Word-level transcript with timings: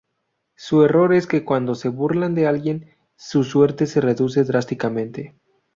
Su 0.55 0.83
error 0.83 1.13
es 1.13 1.27
que 1.27 1.45
cuando 1.45 1.75
se 1.75 1.87
burla 1.89 2.27
de 2.27 2.47
alguien, 2.47 2.89
su 3.17 3.43
suerte 3.43 3.85
se 3.85 4.01
reduce 4.01 4.43
drásticamente. 4.43 5.35